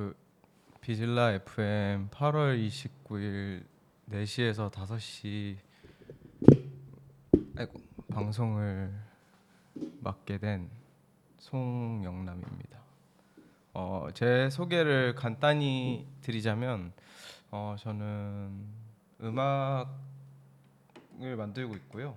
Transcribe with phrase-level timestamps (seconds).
[0.00, 0.16] 그
[0.80, 3.66] 비질라 FM 8월 29일
[4.10, 5.58] 4시에서 5시
[7.58, 7.78] 아이고,
[8.08, 8.90] 방송을
[10.00, 10.70] 맡게 된
[11.36, 12.80] 송영남입니다.
[13.74, 16.94] 어, 제 소개를 간단히 드리자면
[17.50, 18.64] 어, 저는
[19.20, 19.86] 음악을
[21.36, 22.16] 만들고 있고요.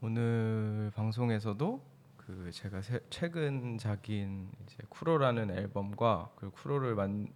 [0.00, 1.93] 오늘 방송에서도
[2.26, 7.28] 그 제가 새, 최근 작인 이제 쿠로라는 앨범과 그 쿠로를 만,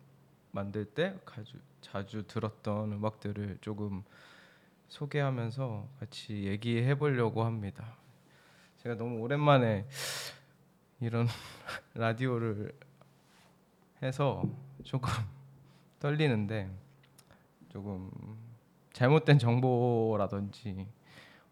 [0.50, 4.02] 만들 때 자주, 자주 들었던 음악들을 조금
[4.88, 7.96] 소개하면서 같이 얘기해 보려고 합니다.
[8.78, 9.86] 제가 너무 오랜만에
[11.00, 11.26] 이런
[11.92, 12.72] 라디오를
[14.02, 14.42] 해서
[14.84, 15.10] 조금
[16.00, 16.70] 떨리는데
[17.68, 18.10] 조금
[18.94, 20.86] 잘못된 정보라든지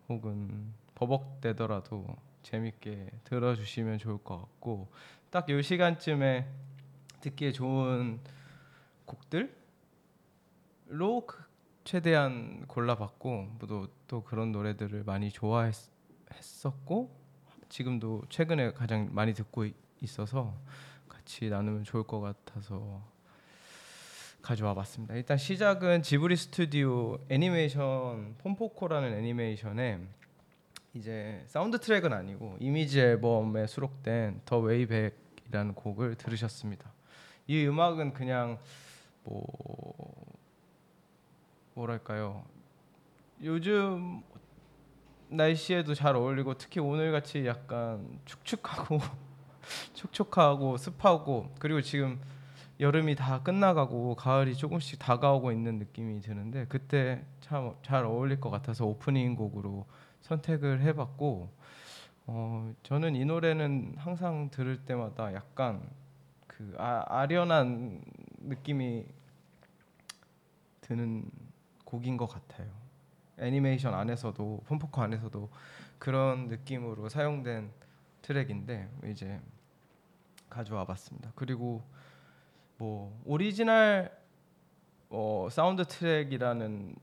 [0.09, 4.89] 혹은 버벅대더라도 재밌게 들어주시면 좋을 것 같고
[5.31, 6.47] 딱이 시간쯤에
[7.21, 8.21] 듣기에 좋은
[9.05, 9.47] 곡들로
[11.27, 11.45] 그
[11.83, 17.11] 최대한 골라봤고 또, 또 그런 노래들을 많이 좋아했었고
[17.69, 19.67] 지금도 최근에 가장 많이 듣고
[20.01, 20.57] 있어서
[21.09, 23.03] 같이 나누면 좋을 것 같아서
[24.41, 25.17] 가져와 봤습니다.
[25.17, 29.99] 일단 시작은 지브리 스튜디오 애니메이션 폼포코라는 애니메이션에
[30.97, 36.91] 이제 사운드 트랙은 아니고 이미지 앨범에 수록된 The Way Back이라는 곡을 들으셨습니다.
[37.47, 38.59] 이 음악은 그냥
[39.25, 39.45] 뭐
[41.75, 42.45] 뭐랄까요?
[43.43, 44.23] 요즘
[45.29, 48.99] 날씨에도 잘 어울리고 특히 오늘 같이 약간 축축하고
[49.93, 52.19] 촉촉하고 습하고 그리고 지금
[52.81, 58.87] 여름이 다 끝나가고 가을이 조금씩 다가오고 있는 느낌이 드는데 그때 참 잘 어울릴 것 같아서
[58.87, 59.87] 오프닝 곡으로
[60.27, 61.49] 선택을 해봤고
[62.27, 65.89] 어, 저는 이 노래는 항상 들을 때마다 약간
[66.47, 68.03] 그 아, 아련한
[68.41, 69.07] 느낌이
[70.81, 71.31] 드는
[71.85, 72.69] 곡인 것 같아요.
[73.39, 75.49] 애니메이션 안에서도 폼포코 안에서도
[75.99, 77.71] 그런 느낌으로 사용된
[78.23, 79.41] 트랙인데 이제
[80.51, 81.33] 가져와봤습니다.
[81.37, 81.83] 그리고
[82.79, 84.11] 뭐 오리지널
[85.11, 86.97] 어, 사운드 트랙이라는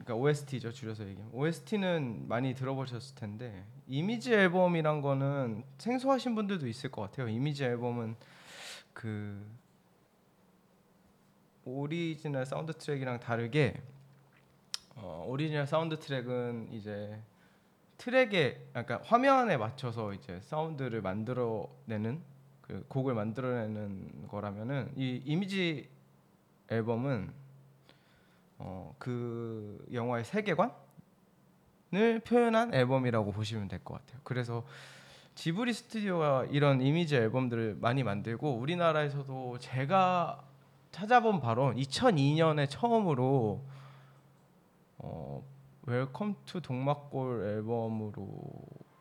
[0.00, 7.02] 그러니까 OST죠 줄여서 얘기하면 OST는 많이 들어보셨을 텐데 이미지 앨범이란 거는 생소하신 분들도 있을 것
[7.02, 7.28] 같아요.
[7.28, 8.16] 이미지 앨범은
[8.94, 9.46] 그
[11.64, 13.80] 오리지널 사운드 트랙이랑 다르게
[14.96, 17.20] 어, 오리지널 사운드 트랙은 이제
[17.98, 22.22] 트랙에 그러니까 화면에 맞춰서 이제 사운드를 만들어내는
[22.62, 25.90] 그 곡을 만들어내는 거라면은 이 이미지
[26.70, 27.39] 앨범은
[28.62, 30.74] 어, 그 영화의 세계관을
[32.24, 34.20] 표현한 앨범이라고 보시면 될 것 같아요.
[34.22, 34.64] 그래서
[35.34, 40.44] 지브리 스튜디오가 이런 이미지 앨범들을 많이 만들고 우리나라에서도 제가
[40.90, 43.64] 찾아본 바로 2002년에 처음으로
[44.98, 45.42] 어,
[45.86, 48.28] 웰컴 투 동막골 앨범으로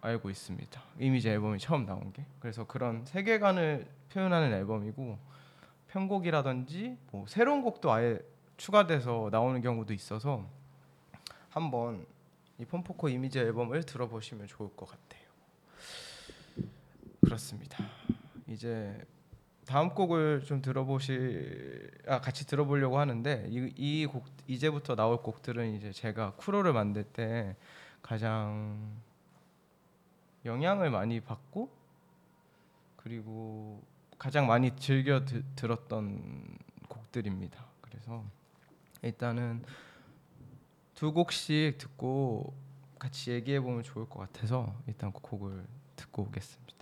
[0.02, 0.82] 알고 있습니다.
[1.00, 2.24] 이미지 앨범이 처음 나온 게.
[2.40, 5.18] 그래서 그런 세계관을 표현하는 앨범이고
[5.90, 8.20] 편곡이라든지 뭐 새로운 곡도 아예
[8.60, 10.46] 추가돼서 나오는 경우도 있어서
[11.50, 12.06] 한번
[12.58, 15.24] 이 폼포코 이미지 앨범을 들어보시면 좋을 것 같아요.
[17.24, 17.78] 그렇습니다.
[18.48, 19.02] 이제
[19.66, 26.74] 다음 곡을 좀 들어보실 아 같이 들어보려고 하는데 이곡 이제부터 나올 곡들은 이제 제가 쿠로를
[26.74, 27.56] 만들 때
[28.02, 29.00] 가장
[30.44, 31.72] 영향을 많이 받고
[32.98, 33.82] 그리고
[34.18, 36.58] 가장 많이 즐겨 드, 들었던
[36.90, 37.66] 곡들입니다.
[37.80, 38.26] 그래서
[39.02, 39.64] 일단은
[40.94, 42.54] 두 곡씩 듣고
[43.00, 45.66] 같이 얘기해 보면 좋을 것 같아서 일단 그 곡을
[45.96, 46.79] 듣고 오겠습니다.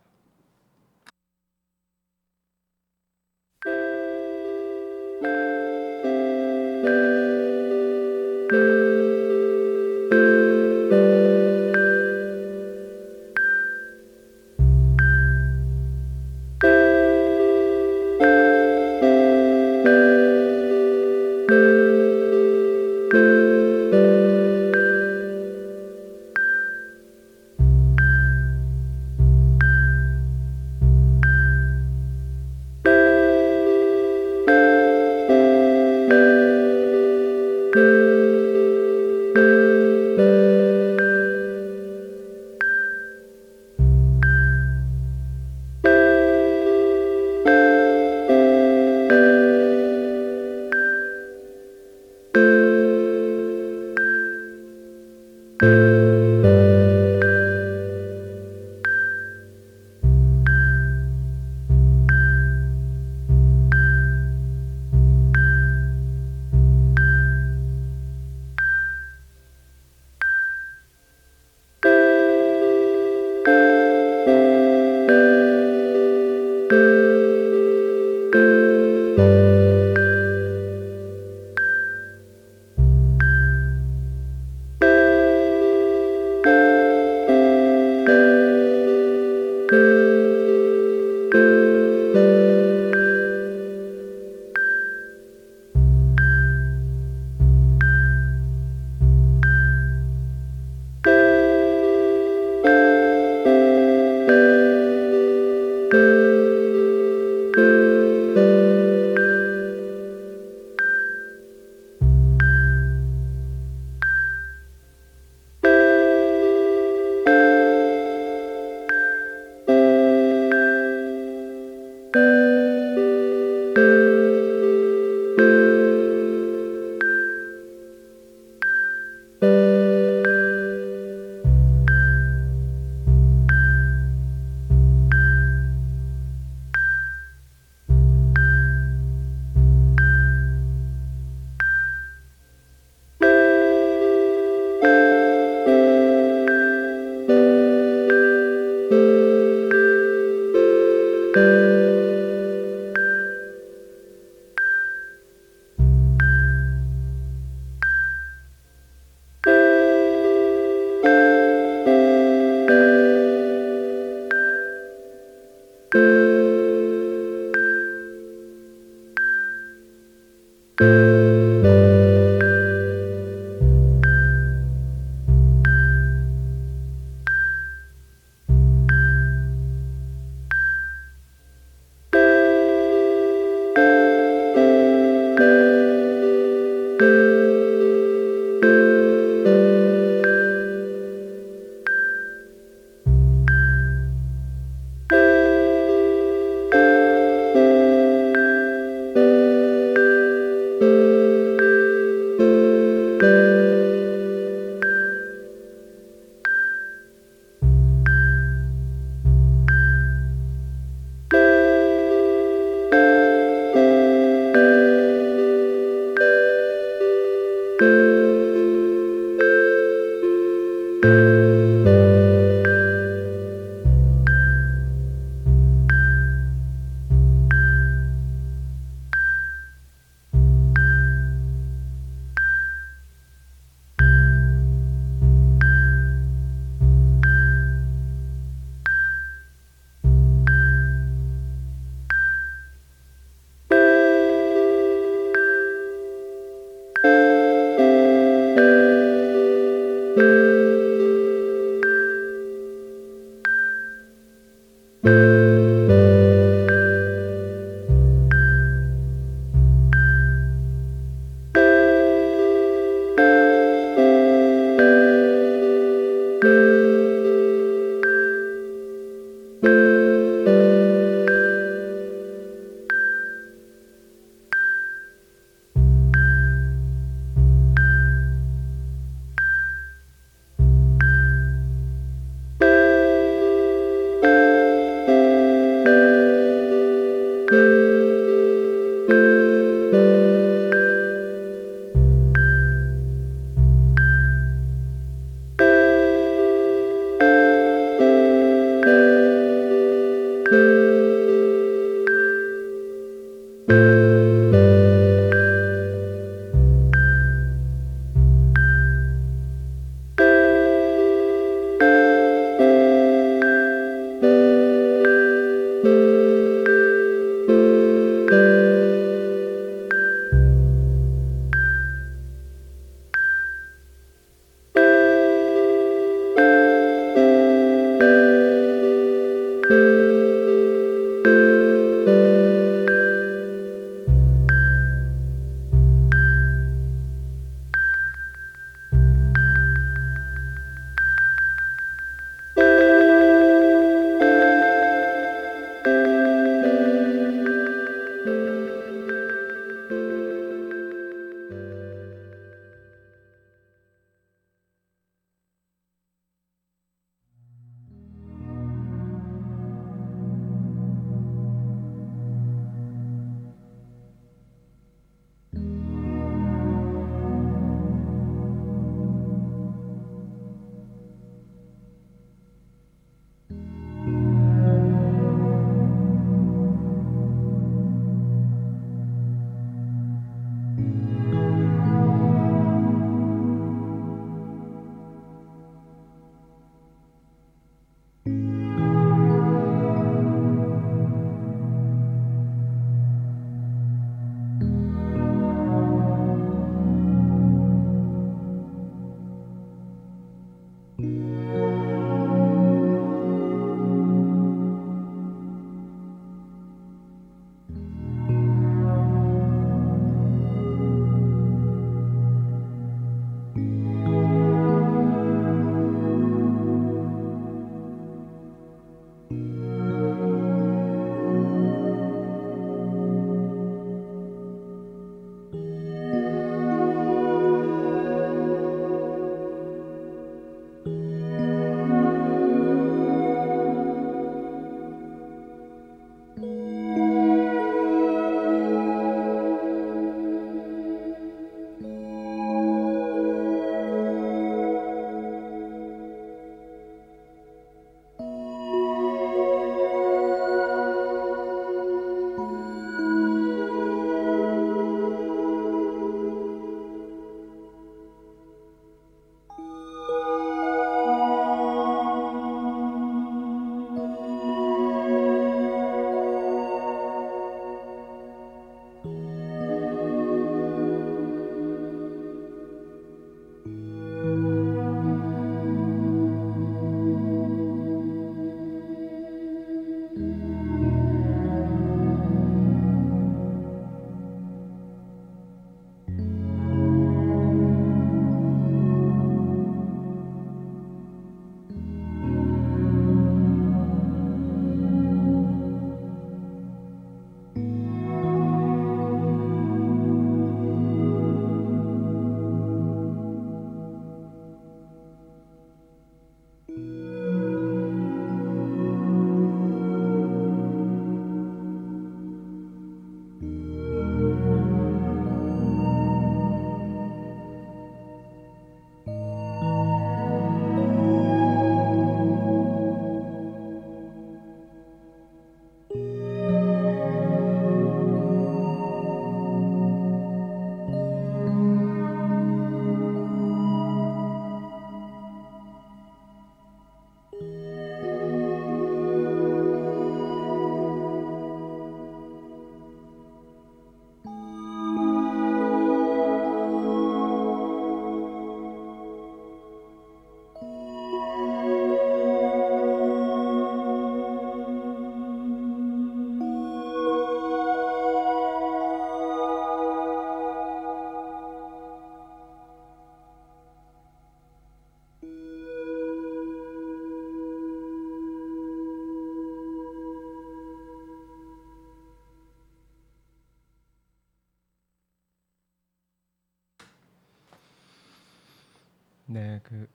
[579.58, 579.90] 네, 그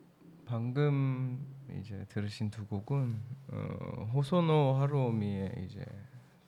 [0.45, 1.39] 방금
[1.79, 3.21] 이제 들으신 두 곡은
[3.53, 5.85] 어, 호소노 하루오미의 이제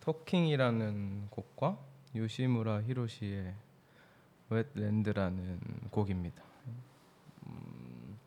[0.00, 1.78] 토킹이라는 곡과
[2.16, 3.54] 요시무라 히로시의
[4.48, 5.60] 웻랜드라는
[5.92, 6.42] 곡입니다.
[7.46, 8.18] 음,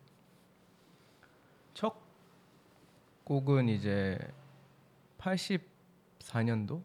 [1.74, 1.94] 첫
[3.24, 4.18] 곡은 이제
[5.18, 6.80] 84년도에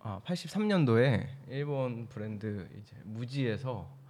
[0.00, 4.03] 아 83년도에 일본 브랜드 이제 무지에서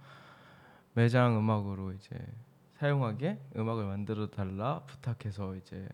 [0.95, 2.17] 매장 음악으로 이제
[2.77, 5.87] 사용하게 음악을 만들어 달라 부탁해서 이제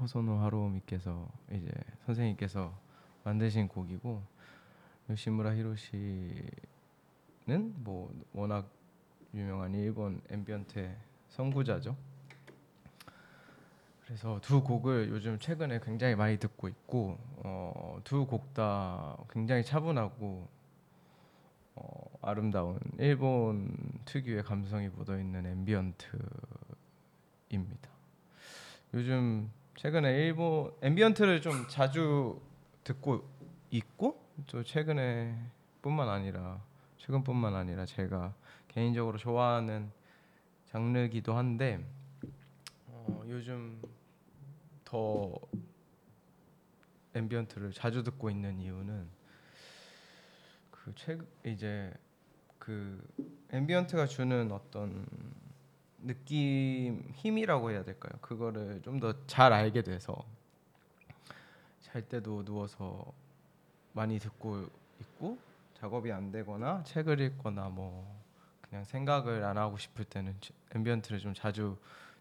[0.00, 1.70] 호소노 하루오미께서 이제
[2.06, 2.74] 선생님께서
[3.24, 4.22] 만드신 곡이고
[5.10, 6.54] 요시무라 히로시는
[7.84, 8.66] 뭐 워낙
[9.34, 10.96] 유명한 일본 ambient의
[11.28, 11.94] 선구자죠.
[14.06, 20.48] 그래서 두 곡을 요즘 최근에 굉장히 많이 듣고 있고 어, 두 곡 다 굉장히 차분하고
[21.76, 26.20] 어, 아름다운 일본 특유의 감성이 묻어 있는 ambient입니다.
[28.94, 32.40] 요즘 최근에 일본 ambient를 좀 자주
[32.84, 33.26] 듣고
[33.70, 36.60] 있고 또 최근에뿐만 아니라
[36.98, 38.34] 최근뿐만 아니라 제가
[38.68, 39.90] 개인적으로 좋아하는
[40.66, 41.82] 장르기도 한데
[42.86, 43.80] 어, 요즘
[44.84, 45.34] 더
[47.14, 49.08] ambient를 자주 듣고 있는 이유는
[50.70, 51.92] 그 최근 이제
[52.60, 53.02] 그
[53.52, 55.04] ambient가 주는 어떤
[55.98, 58.12] 느낌 힘이라고 해야 될까요?
[58.20, 60.14] 그거를 좀 더 잘 알게 돼서
[61.82, 63.12] 잘 때도 누워서
[63.92, 64.66] 많이 듣고
[65.00, 65.38] 있고
[65.74, 68.20] 작업이 안 되거나 책을 읽거나 뭐
[68.62, 70.36] 그냥 생각을 안 하고 싶을 때는
[70.76, 71.76] ambient를 좀 자주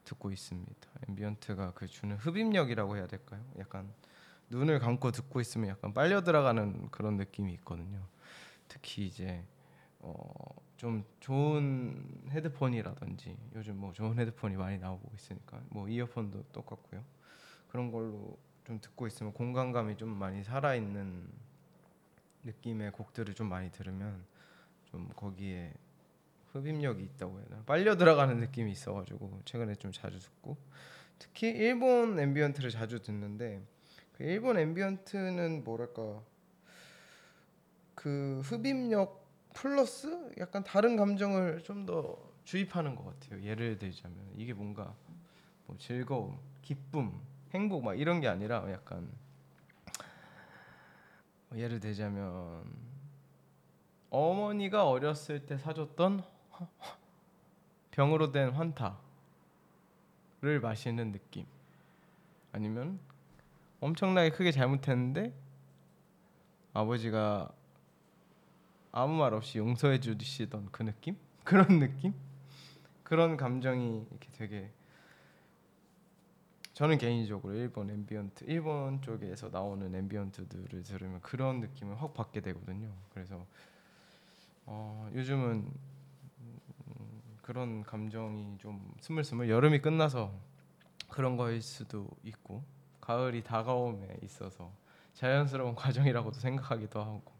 [0.05, 0.73] 듣고 있습니다.
[1.09, 3.43] ambient가 그 주는 흡입력이라고 해야 될까요?
[3.59, 3.87] 약간
[4.49, 7.99] 눈을 감고 듣고 있으면 약간 빨려 들어가는 그런 느낌이 있거든요.
[8.67, 9.43] 특히 이제
[9.99, 17.03] 어, 좀 좋은 헤드폰이라든지 요즘 뭐 좋은 헤드폰이 많이 나오고 있으니까 뭐 이어폰도 똑같고요.
[17.69, 21.27] 그런 걸로 좀 듣고 있으면 공간감이 좀 많이 살아 있는
[22.43, 24.23] 느낌의 곡들을 좀 많이 들으면
[24.85, 25.73] 좀 거기에
[26.53, 27.63] 흡입력이 있다고 해야 되나?
[27.65, 30.57] 빨려 들어가는 느낌이 있어가지고 최근에 좀 자주 듣고.
[31.19, 33.61] 특히 일본 ambient를 자주 듣는데
[34.13, 36.23] 그 일본 ambient는 뭐랄까?
[37.95, 43.43] 그 흡입력 플러스 약간 다른 감정을 좀 더 주입하는 것 같아요.
[43.43, 44.95] 예를 들자면 이게 뭔가
[45.67, 47.21] 뭐 즐거움, 기쁨,
[47.53, 49.07] 행복 막 이런 게 아니라 약간
[51.53, 52.63] 예를 들자면
[54.09, 56.23] 어머니가 어렸을 때 사줬던
[57.91, 58.99] 병으로 된 환타를
[60.59, 61.45] 마시는 느낌
[62.51, 62.99] 아니면
[63.79, 65.35] 엄청나게 크게 잘못했는데
[66.73, 67.51] 아버지가
[68.91, 72.13] 아무 말 없이 용서해 주시던 그 느낌 그런 느낌
[73.03, 74.71] 그런 감정이 이렇게 되게
[76.73, 82.89] 저는 개인적으로 일본 ambient 일본 쪽에서 나오는 ambient들을 들으면 그런 느낌을 확 받게 되거든요.
[83.13, 83.45] 그래서
[84.65, 85.69] 어, 요즘은
[86.39, 86.59] 음,
[87.41, 90.31] 그런 감정이 좀 스물스물 여름이 끝나서
[91.09, 92.63] 그런 거일 수도 있고
[93.01, 94.71] 가을이 다가옴에 있어서
[95.15, 97.38] 자연스러운 과정이라고도 생각하기도 하고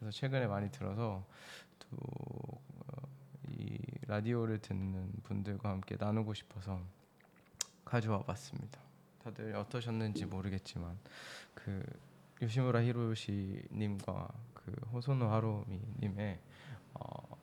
[0.00, 1.24] 그래서 최근에 많이 들어서
[1.78, 1.98] 또이
[2.86, 6.80] 어, 라디오를 듣는 분들과 함께 나누고 싶어서
[7.84, 8.80] 가져와 봤습니다.
[9.22, 10.98] 다들 어떠셨는지 모르겠지만
[11.54, 11.84] 그
[12.40, 16.40] 요시무라 히로시 님과 그 호소노 하루오미 님의
[16.94, 17.36] 어,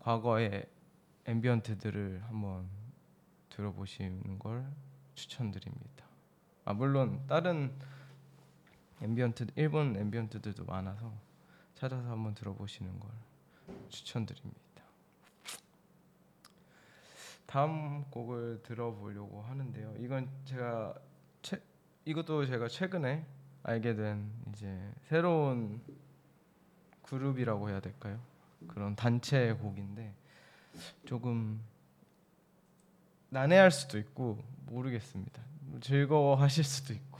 [0.00, 0.66] 과거의
[1.26, 2.68] ambient들을 한번
[3.50, 4.66] 들어보시는 걸
[5.14, 6.06] 추천드립니다.
[6.64, 7.70] 아 물론 다른
[9.02, 11.25] ambient 일본 ambient들도 많아서
[11.76, 13.10] 찾아서 한번 들어보시는 걸
[13.90, 14.82] 추천드립니다.
[17.46, 19.94] 다음 곡을 들어보려고 하는데요.
[19.98, 20.94] 이건 제가
[21.42, 21.60] 최,
[22.04, 23.24] 이것도 제가 최근에
[23.62, 25.80] 알게 된 이제 새로운
[27.02, 28.18] 그룹이라고 해야 될까요?
[28.66, 30.14] 그런 단체 곡인데
[31.04, 31.62] 조금
[33.30, 35.42] 난해할 수도 있고 모르겠습니다.
[35.80, 37.18] 즐거워하실 수도 있고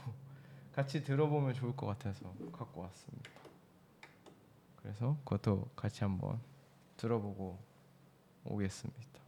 [0.75, 3.31] 같이 들어보면 좋을 것 같아서 갖고 왔습니다.
[4.87, 6.39] 그래서 그것도 같이 한번
[6.97, 7.59] 들어보고
[8.45, 9.26] 오겠습니다.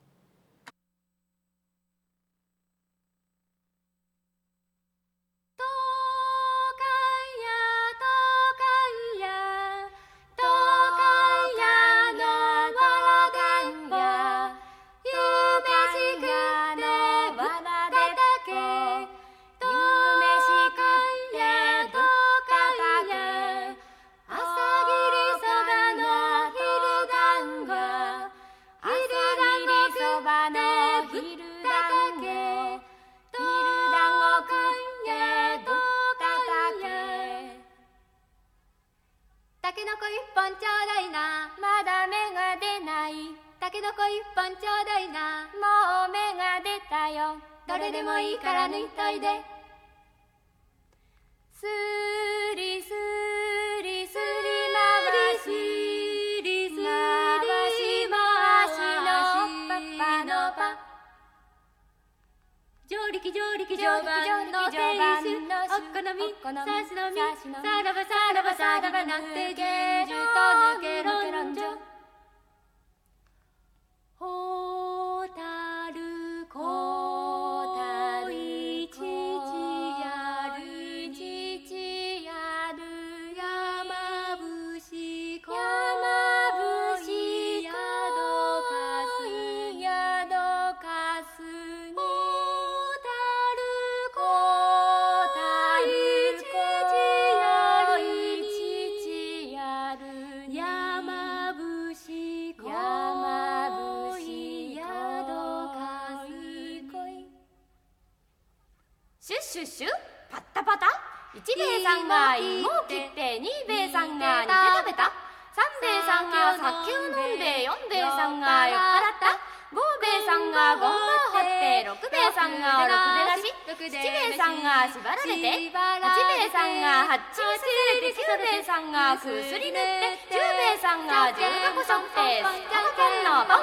[122.61, 123.91] が6出だし7
[124.31, 131.39] 名さんが縛られて8名さんが発注されて9名さんが薬塗って10名さんが10
[131.75, 133.55] 箱背負ってスキャンのボ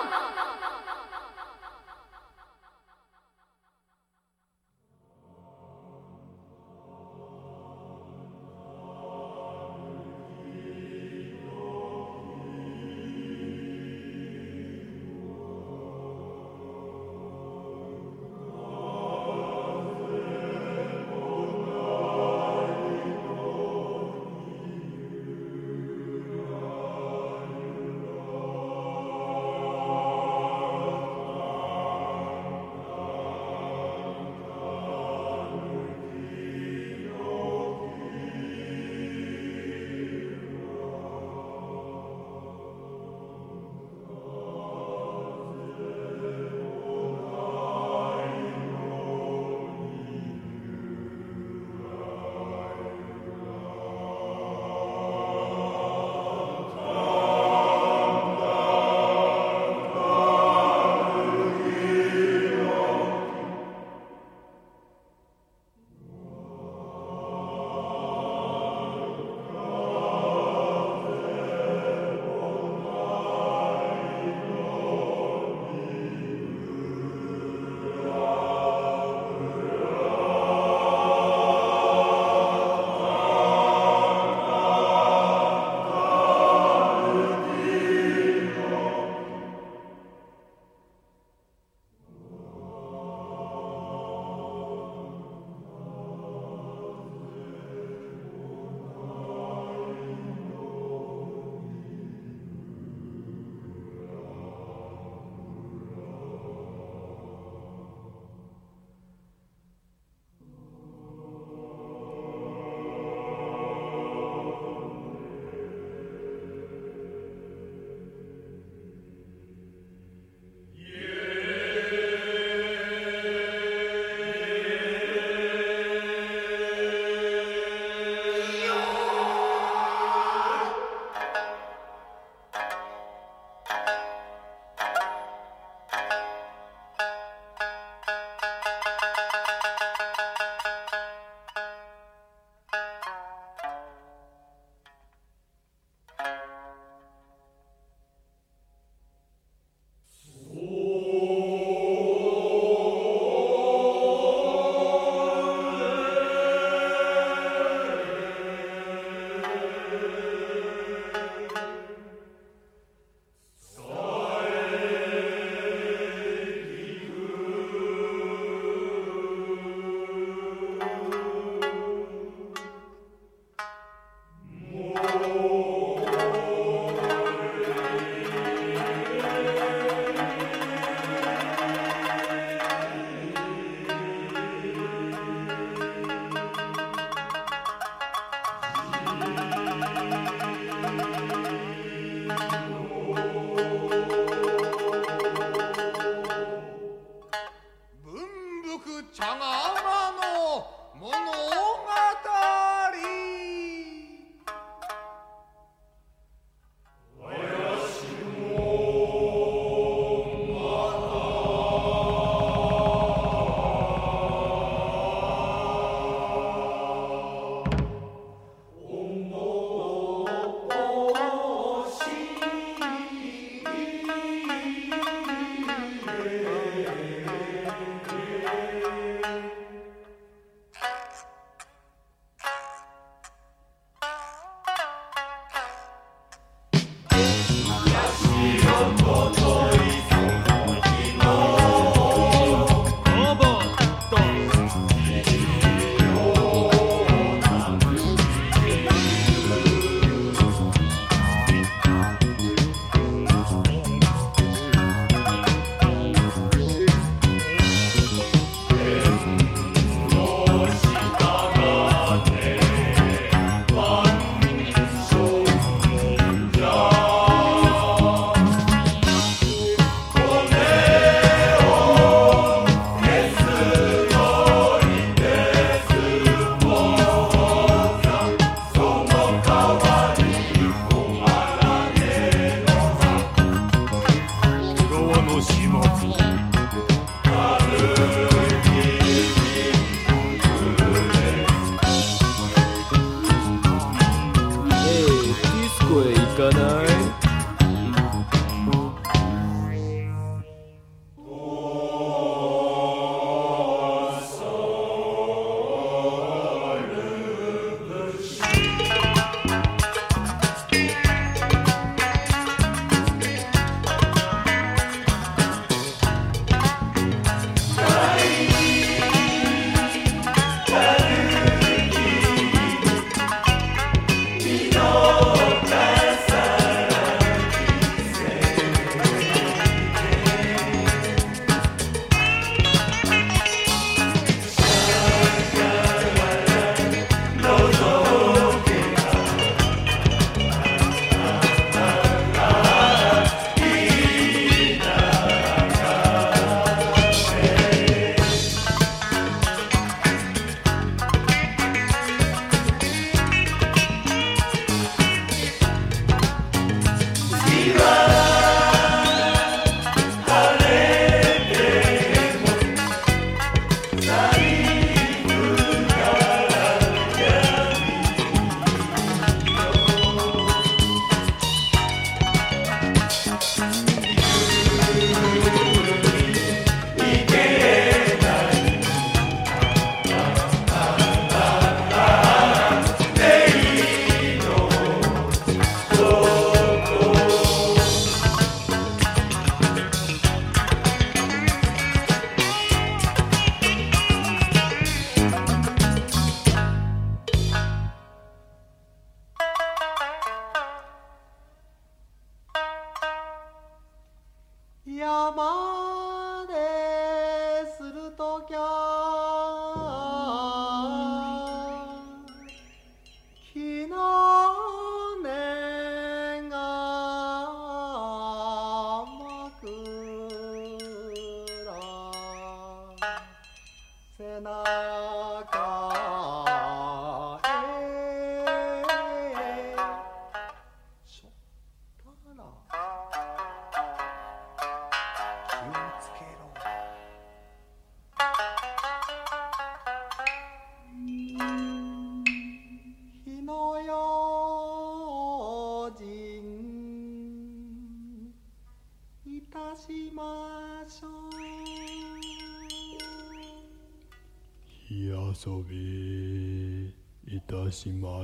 [0.82, 0.85] ン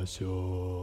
[0.02, 0.81] Passion.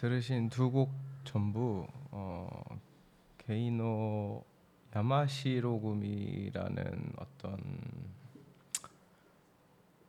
[0.00, 0.90] 들으신 두 곡
[1.24, 2.48] 전부 어,
[3.36, 4.42] 게이노
[4.96, 7.58] 야마시로구미라는 어떤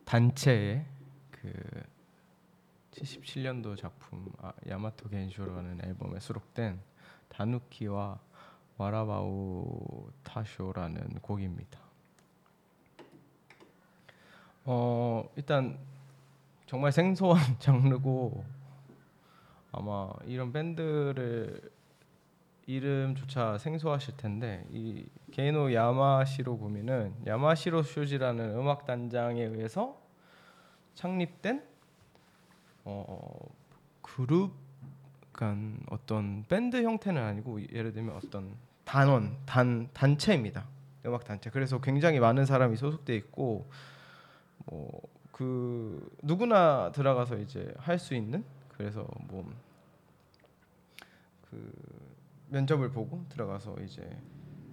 [0.06, 0.86] 단체의
[1.30, 1.52] 그
[2.92, 6.80] 77년도 작품 아, 야마토 겐쇼라는 앨범에 수록된
[7.28, 8.18] 다누키와
[8.78, 11.78] 와라바우 타쇼라는 곡입니다.
[14.64, 15.78] 어 일단
[16.64, 18.61] 정말 생소한 장르고
[19.82, 21.60] 아마 이런 밴드를
[22.66, 30.00] 이름조차 생소하실 텐데 이 게이노 야마시로 구미는 야마시로 쇼지라는 음악 단장에 의해서
[30.94, 31.64] 창립된
[32.84, 33.38] 어
[34.00, 34.52] 그룹
[35.32, 40.66] 간 어떤 밴드 형태는 아니고 예를 들면 어떤 단원 단 단체입니다.
[41.06, 41.50] 음악 단체.
[41.50, 43.68] 그래서 굉장히 많은 사람이 소속돼 있고
[44.66, 49.50] 뭐 그 누구나 들어가서 이제 할 수 있는 그래서 뭐
[51.52, 51.70] 그
[52.48, 54.02] 면접을 보고 들어가서 이제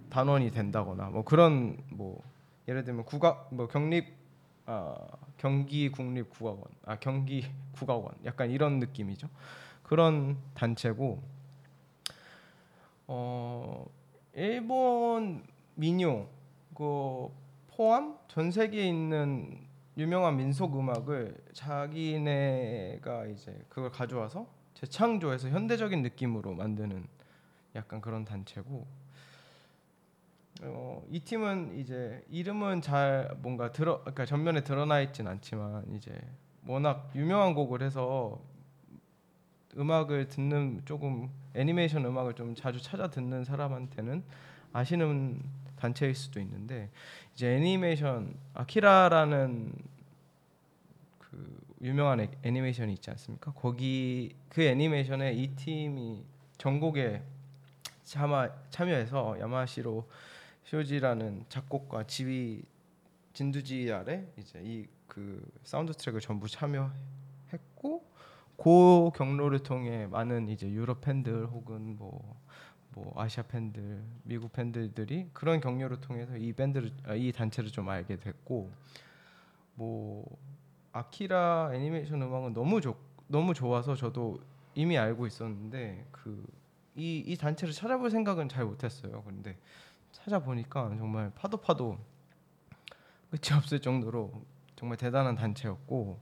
[0.08, 2.22] 단원이 된다거나 뭐 그런 뭐
[2.66, 4.06] 예를 들면 국악 뭐 경립
[4.64, 4.96] 아
[5.36, 9.28] 경기 국립 국악원 아 경기 국악원 약간 이런 느낌이죠.
[9.82, 11.22] 그런 단체고
[13.08, 13.86] 어
[14.32, 16.28] 일본 민요
[16.74, 17.28] 그
[17.68, 19.66] 포함 전 세계에 있는
[19.98, 27.06] 유명한 민속 음악을 자기네가 이제 그걸 가져와서 재창조해서 현대적인 느낌으로 만드는
[27.74, 28.86] 약간 그런 단체고
[30.62, 36.18] 어, 이 팀은 이제 이름은 잘 뭔가 드러 그러니까 전면에 드러나 있진 않지만 이제
[36.66, 38.40] 워낙 유명한 곡을 해서
[39.76, 44.24] 음악을 듣는 조금 애니메이션 음악을 좀 자주 찾아 듣는 사람한테는
[44.72, 45.42] 아시는
[45.76, 46.90] 단체일 수도 있는데
[47.34, 49.89] 이제 애니메이션 아키라라는 그
[51.82, 53.52] 유명한 애- 애니메이션이 있지 않습니까?
[53.52, 56.24] 거기 그 애니메이션에 이 팀이
[56.58, 57.22] 전곡에
[58.04, 60.08] 참아, 참여해서 야마시로
[60.64, 62.62] 쇼지라는 작곡가 지휘
[63.32, 68.04] 진두지휘 아래 이제 이 그 사운드 트랙을 전부 참여했고
[68.56, 72.40] 그 경로를 통해 많은 이제 유럽 팬들 혹은 뭐,
[72.94, 78.16] 뭐 아시아 팬들, 미국 팬들들이 그런 경로를 통해서 이 밴드를 아, 이 단체를 좀 알게
[78.18, 78.70] 됐고
[79.74, 80.24] 뭐
[80.92, 82.96] 아키라 애니메이션 음악은 너무 좋
[83.28, 84.40] 너무 좋아서 저도
[84.74, 86.44] 이미 알고 있었는데 그
[86.96, 89.22] 이 이 단체를 찾아볼 생각은 잘 못했어요.
[89.24, 89.56] 그런데
[90.12, 91.98] 찾아보니까 정말 파도 파도
[93.30, 94.44] 끝이 없을 정도로
[94.76, 96.20] 정말 대단한 단체였고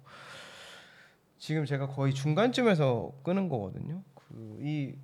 [1.39, 4.03] 지금 제가 거의 중간쯤에서 끄는 거거든요.
[4.15, 4.95] 그 이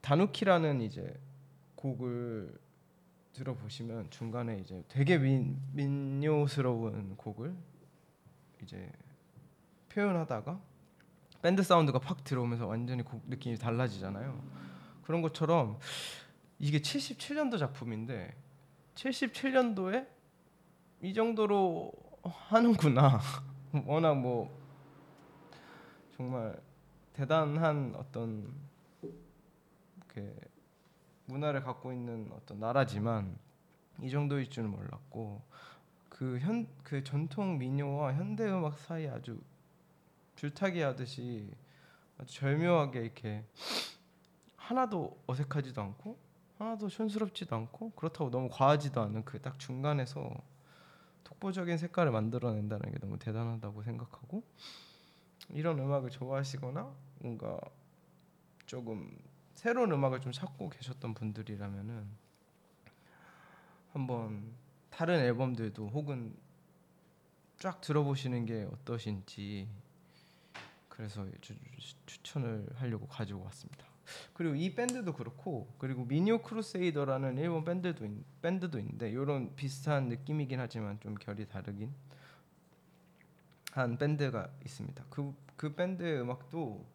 [0.00, 1.14] 다누키라는 이제
[1.76, 2.58] 곡을
[3.32, 7.54] 들어보시면 중간에 이제 되게 민, 민요스러운 곡을
[8.64, 8.90] 이제
[9.90, 10.60] 표현하다가
[11.42, 14.42] 밴드 사운드가 팍 들어오면서 완전히 곡 느낌이 달라지잖아요.
[15.02, 15.78] 그런 것처럼
[16.58, 18.34] 이게 77년도 작품인데
[18.94, 20.08] 77년도에
[21.02, 21.92] 이 정도로
[22.22, 23.20] 어, 하는구나.
[23.86, 24.50] 워낙 뭐
[26.16, 26.58] 정말
[27.12, 28.50] 대단한 어떤
[30.08, 30.34] 그
[31.26, 33.36] 문화를 갖고 있는 어떤 나라지만
[34.00, 35.42] 이 정도일 줄은 몰랐고
[36.14, 39.40] 그 현 그 전통 민요와 현대 음악 사이 아주
[40.36, 41.50] 줄타기 하듯이
[42.18, 43.44] 아주 절묘하게 이렇게
[44.56, 46.16] 하나도 어색하지도 않고
[46.58, 50.30] 하나도 촌스럽지도 않고 그렇다고 너무 과하지도 않은 그 딱 중간에서
[51.24, 54.44] 독보적인 색깔을 만들어낸다는 게 너무 대단하다고 생각하고
[55.50, 57.58] 이런 음악을 좋아하시거나 뭔가
[58.66, 59.18] 조금
[59.56, 62.06] 새로운 음악을 좀 찾고 계셨던 분들이라면은
[63.92, 64.52] 한번
[64.96, 66.36] 다른 앨범들도 혹은
[67.58, 69.68] 쫙 들어보시는 게 어떠신지
[70.88, 71.56] 그래서 추,
[72.06, 73.84] 추천을 하려고 가지고 왔습니다.
[74.34, 80.60] 그리고 이 밴드도 그렇고 그리고 미니오 크루세이더라는 일본 밴드도 있, 밴드도 있는데 이런 비슷한 느낌이긴
[80.60, 81.92] 하지만 좀 결이 다르긴
[83.72, 85.04] 한 밴드가 있습니다.
[85.10, 86.86] 그그 밴드의 음악도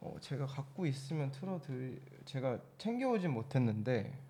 [0.00, 4.27] 어, 제가 갖고 있으면 틀어드 제가 챙겨오진 못했는데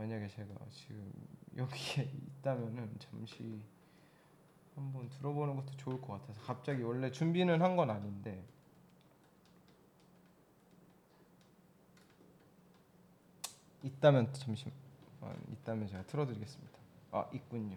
[0.00, 1.12] 만약에 제가 지금
[1.58, 2.04] 여기에
[2.40, 3.60] 있다면은 잠시
[4.74, 8.42] 한번 들어보는 것도 좋을 것 같아서 갑자기 원래 준비는 한 건 아닌데
[13.82, 14.72] 있다면 잠시만
[15.52, 16.78] 있다면 제가 틀어드리겠습니다.
[17.12, 17.76] 아 있군요.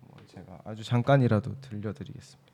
[0.00, 2.45] 뭐 제가 아주 잠깐이라도 들려드리겠습니다.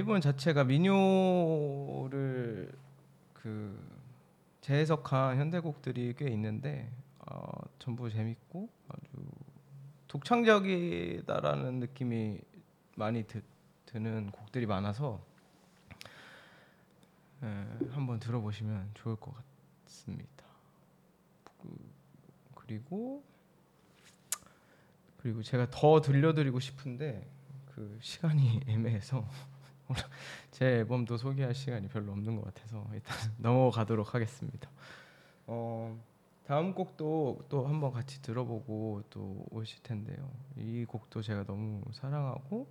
[0.00, 2.72] 일본 자체가 민요를
[3.34, 3.78] 그
[4.62, 9.10] 재해석한 현대곡들이 꽤 있는데 어, 전부 재밌고 아주
[10.08, 12.40] 독창적이다라는 느낌이
[12.96, 13.42] 많이 드,
[13.84, 15.20] 드는 곡들이 많아서
[17.42, 19.34] 에, 한번 들어보시면 좋을 것
[19.84, 20.46] 같습니다.
[21.44, 21.92] 그,
[22.54, 23.22] 그리고
[25.18, 27.28] 그리고 제가 더 들려드리고 싶은데
[27.66, 29.28] 그 시간이 애매해서
[30.50, 34.70] 제 앨범도 소개할 시간이 별로 없는 것 같아서 일단 넘어가도록 하겠습니다.
[35.46, 35.98] 어,
[36.46, 40.30] 다음 곡도 또 한번 같이 들어보고 또 오실 텐데요.
[40.56, 42.66] 이 곡도 제가 너무 사랑하고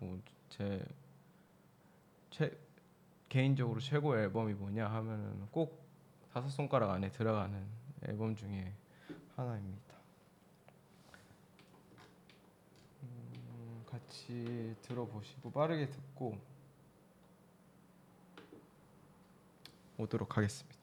[0.00, 0.84] 뭐제
[2.30, 2.58] 제
[3.28, 5.82] 개인적으로 최고 앨범이 뭐냐 하면은 꼭
[6.32, 7.66] 다섯 손가락 안에 들어가는
[8.08, 8.74] 앨범 중에
[9.36, 9.94] 하나입니다.
[13.02, 16.38] 음, 같이 들어보시고 빠르게 듣고
[19.98, 20.82] 오도록 하겠습니다.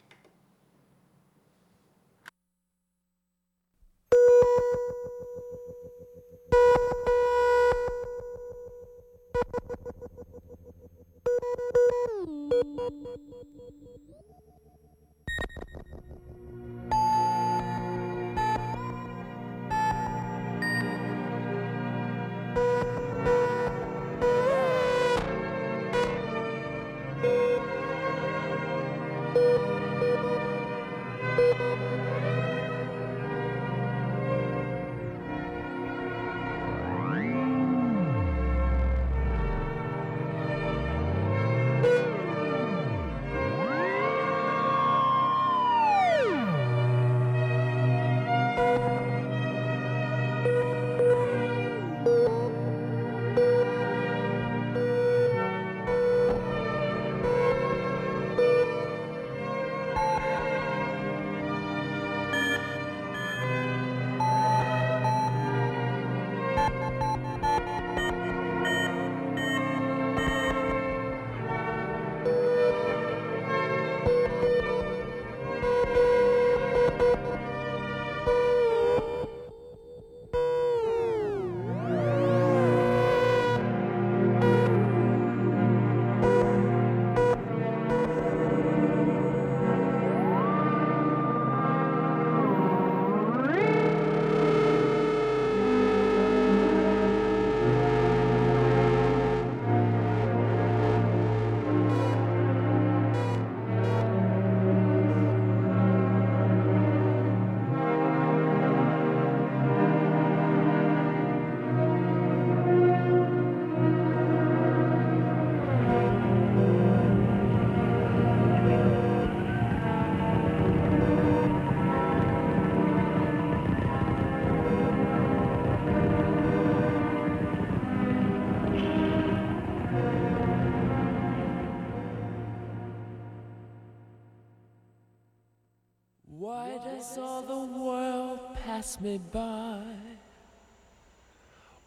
[139.01, 139.83] Me by?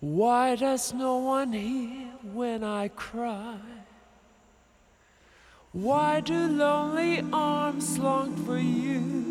[0.01, 3.59] Why does no one hear when I cry?
[5.73, 9.23] Why do lonely arms long for you?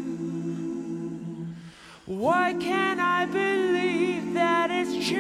[2.06, 5.20] Why can't I believe that it's true?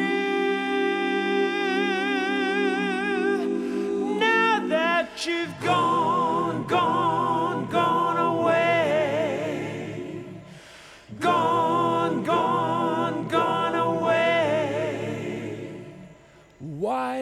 [4.20, 5.81] Now that you've gone,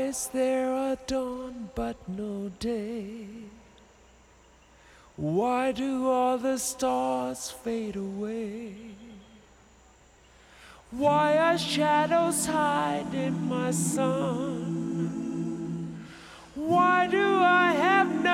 [0.10, 3.28] Is there a dawn but no day?
[5.16, 8.74] Why do all the stars fade away?
[10.89, 14.80] Why are shadows hiding my sun?
[16.55, 18.28] Why do I have nowhere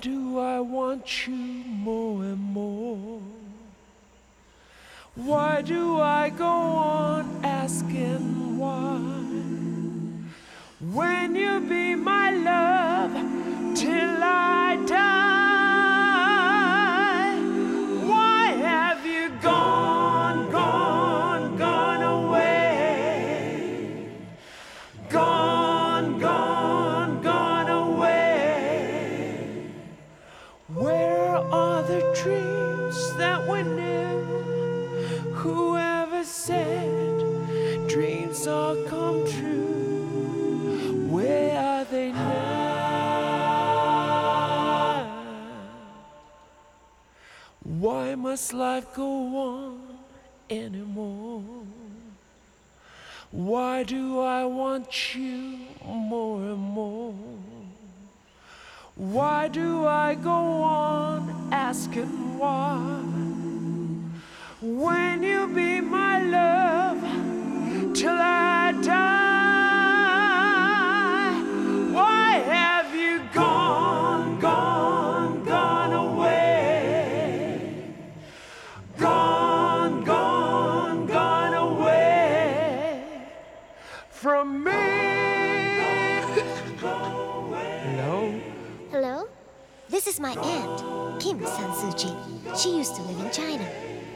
[0.00, 3.20] do I want you more and more?
[5.14, 8.96] Why do I go on asking why?
[10.80, 11.89] When you be
[48.30, 49.80] must life go on
[50.48, 51.42] anymore?
[53.32, 57.14] Why do I want you more and more?
[58.94, 62.78] Why do I go on asking why?
[64.60, 67.00] When you be my love
[67.96, 68.39] till I
[84.20, 84.70] from me.
[87.86, 88.38] Hello?
[88.90, 89.28] Hello?
[89.88, 92.14] This is my aunt, Kim Sansuji.
[92.54, 93.66] She used to live in China.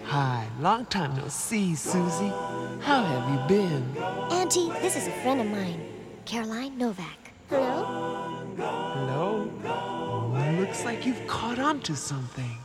[0.04, 2.34] Hi, long time no see, Susie.
[2.82, 3.96] How have you been?
[4.30, 5.80] Auntie, this is a friend of mine,
[6.26, 7.32] Caroline Novak.
[7.48, 8.44] Hello?
[8.58, 9.50] Hello?
[10.60, 12.58] Looks like you've caught on to something.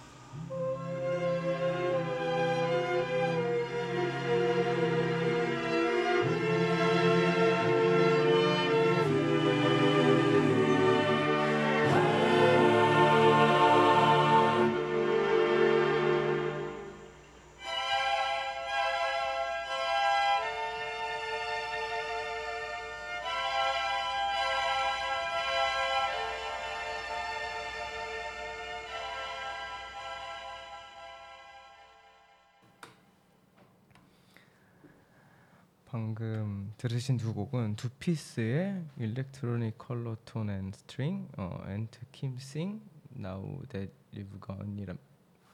[36.79, 42.81] 들으신 두 곡은 두 피스의 일렉트로닉 컬러 톤 앤 스트링, 어, 앤트 킴싱,
[43.67, 44.93] That You've Gone이라,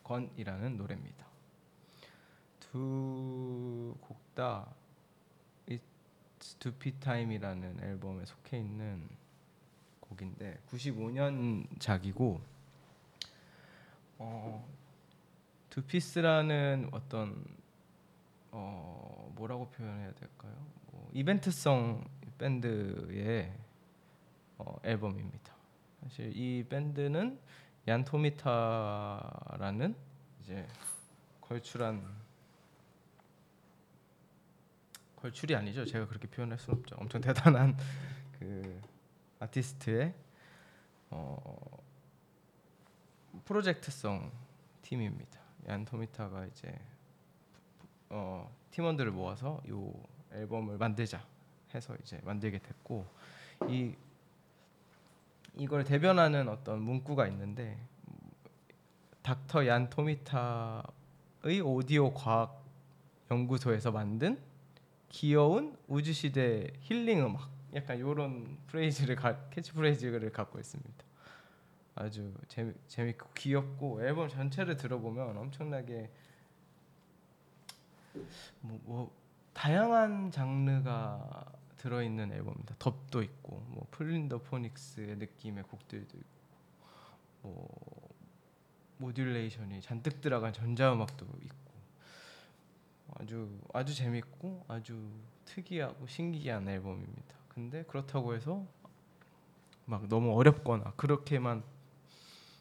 [0.05, 1.25] Gone이라는 노래입니다.
[2.59, 4.67] 두 곡다
[6.59, 9.09] 두피 타임이라는 앨범에 속해 있는
[10.01, 12.39] 곡인데 95년 작이고
[14.19, 14.69] 어,
[15.71, 17.43] 두 피스라는 어떤
[18.51, 20.74] 어 뭐라고 표현해야 될까요?
[21.15, 22.03] 뭐 이벤트성
[22.37, 23.53] 밴드의
[24.57, 25.55] 어, 앨범입니다.
[26.03, 27.39] 사실 이 밴드는
[27.87, 29.15] 얀토미타라는
[30.41, 30.67] 이제
[31.39, 32.05] 걸출한
[35.15, 35.85] 걸출이 아니죠.
[35.85, 36.97] 제가 그렇게 표현할 수는 없죠.
[36.99, 37.77] 엄청 대단한
[38.37, 38.81] 그
[39.39, 40.13] 아티스트의
[41.11, 41.81] 어,
[43.45, 44.33] 프로젝트성
[44.81, 45.39] 팀입니다.
[45.69, 46.77] 얀 토미타가 이제
[48.09, 49.71] 어, 팀원들을 모아서 이
[50.35, 51.25] 앨범을 만들자
[51.73, 53.05] 해서 이제 만들게 됐고
[53.67, 53.95] 이
[55.55, 57.77] 이걸 대변하는 어떤 문구가 있는데
[59.21, 62.63] 닥터 얀 토미타의 오디오 과학
[63.31, 64.39] 연구소에서 만든
[65.09, 71.05] 귀여운 우주 시대 힐링 음악 약간 이런 프레이즈를 가, 캐치 프레이즈를 갖고 있습니다.
[71.95, 76.09] 아주 재미, 재밌고 귀엽고 앨범 전체를 들어보면 엄청나게
[78.61, 79.24] 뭐, 뭐
[79.55, 81.45] 다양한 장르가
[81.77, 82.75] 들어있는 앨범입니다.
[82.77, 86.29] dub도 있고 뭐 plunderphonics의 느낌의 곡들도 있고
[87.41, 87.69] 뭐
[88.97, 91.71] modulation이 잔뜩 들어간 전자음악도 있고
[93.15, 95.09] 아주 아주 재밌고 아주
[95.45, 97.35] 특이하고 신기한 앨범입니다.
[97.47, 98.65] 근데 그렇다고 해서
[99.85, 101.63] 막 너무 어렵거나 그렇게만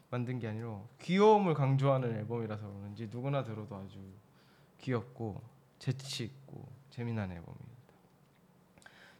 [0.09, 3.99] 만든 게 아니라 귀여움을 강조하는 앨범이라서 그런지 누구나 들어도 아주
[4.79, 5.41] 귀엽고
[5.79, 6.65] 재치 있고
[6.95, 7.75] 재미난 앨범입니다.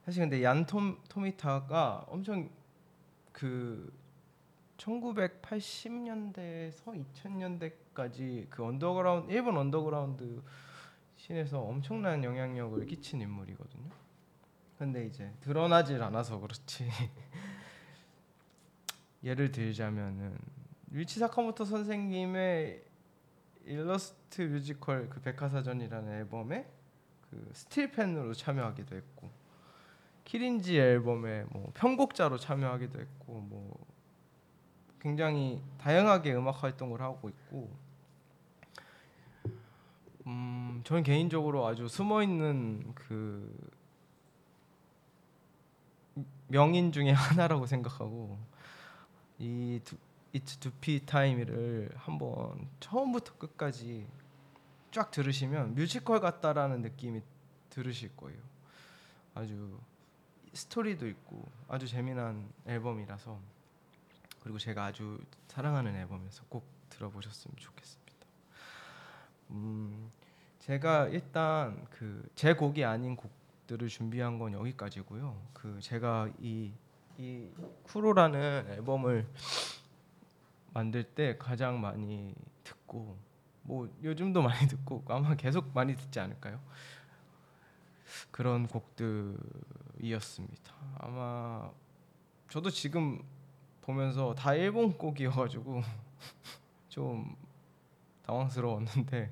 [0.06, 2.50] 사실 근데 얀 톰, 토미타가 엄청
[3.34, 3.94] 그
[4.78, 7.06] 1980년대에서
[7.94, 10.42] 2000년대까지 그 언더그라운드 일본 언더그라운드
[11.18, 13.90] 씬에서 엄청난 영향력을 끼친 인물이거든요.
[14.78, 16.88] 근데 이제 드러나질 않아서 그렇지.
[19.22, 20.38] 예를 들자면은
[20.92, 22.86] 류이치 사카모토 선생님의
[23.66, 26.75] 일러스트 뮤지컬 그 백과사전이라는 앨범에
[27.36, 29.30] 그 steel pan으로 참여하기도 했고
[30.24, 33.86] 키린지 앨범에 뭐 편곡자로 참여하기도 했고 뭐
[35.02, 37.70] 굉장히 다양하게 음악 활동을 하고 있고
[40.26, 43.70] 음 저는 개인적으로 아주 숨어 있는 그
[46.48, 48.40] 명인 중에 하나라고 생각하고
[49.38, 49.98] 이 두,
[50.32, 54.08] It's Doopee Time을 한번 처음부터 끝까지
[54.96, 57.22] 쫙 들으시면 뮤지컬 같다라는 느낌이
[57.70, 58.40] 들으실 거예요.
[59.34, 59.78] 아주
[60.54, 63.38] 스토리도 있고 아주 재미난 앨범이라서
[64.42, 65.20] 그리고 제가 아주
[65.50, 68.16] 사랑하는 앨범에서 꼭 들어보셨으면 좋겠습니다.
[69.50, 70.10] 음,
[70.60, 75.42] 제가 일단 그 제 곡이 아닌 곡들을 준비한 건 여기까지고요.
[75.54, 76.72] 그 제가 이
[77.18, 77.50] 이
[77.84, 79.26] 쿠로라는 앨범을
[80.74, 82.34] 만들 때 가장 많이
[82.66, 83.18] 듣고
[83.66, 86.60] 뭐 요즘도 많이 듣고 아마 계속 많이 듣지 않을까요?
[88.32, 90.74] 그런 곡들이었습니다.
[91.00, 91.72] 아마
[92.50, 93.24] 저도 지금
[93.82, 95.82] 보면서 다 일본 곡이어가지고
[96.90, 97.36] 좀
[98.24, 99.32] 당황스러웠는데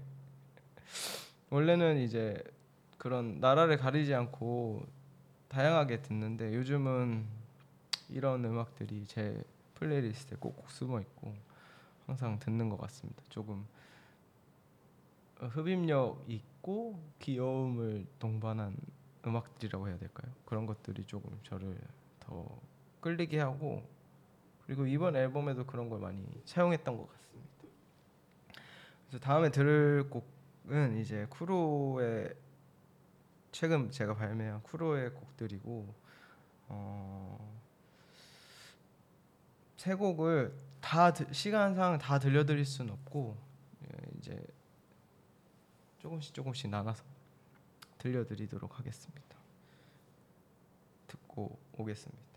[1.49, 2.43] 원래는 이제
[2.97, 4.85] 그런 나라를 가리지 않고
[5.47, 7.25] 다양하게 듣는데 요즘은
[8.09, 9.43] 이런 음악들이 제
[9.75, 11.35] playlist에 꼭꼭 숨어 있고
[12.07, 13.21] 항상 듣는 것 같습니다.
[13.29, 13.65] 조금
[15.39, 18.75] 흡입력 있고 귀여움을 동반한
[19.25, 20.31] 음악들이라고 해야 될까요?
[20.45, 21.77] 그런 것들이 조금 저를
[22.19, 22.59] 더
[23.01, 23.83] 끌리게 하고
[24.65, 27.49] 그리고 이번 앨범에도 그런 걸 많이 사용했던 것 같습니다.
[29.07, 32.33] 그래서 다음에 들을 곡은 이제 쿠로의
[33.51, 35.93] 최근 제가 발매한 쿠로의 곡들이고
[36.69, 37.61] 어,
[39.77, 43.37] 세 곡을 다 드- 시간상 다 들려드릴 수는 없고
[43.83, 44.43] 예, 이제
[46.03, 47.01] 조금씩 조금씩 나눠서
[47.97, 49.37] 들려드리도록 하겠습니다.
[51.07, 52.33] 듣고 오겠습니다.